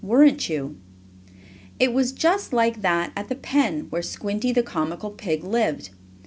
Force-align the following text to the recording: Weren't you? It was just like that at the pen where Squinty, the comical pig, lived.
Weren't 0.03 0.49
you? 0.49 0.77
It 1.77 1.93
was 1.93 2.11
just 2.11 2.53
like 2.53 2.81
that 2.81 3.11
at 3.15 3.29
the 3.29 3.35
pen 3.35 3.81
where 3.91 4.01
Squinty, 4.01 4.51
the 4.51 4.63
comical 4.63 5.11
pig, 5.11 5.43
lived. 5.43 5.91